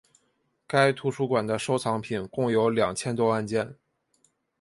[0.65, 3.75] 该图书馆的收藏品共有两千多万件。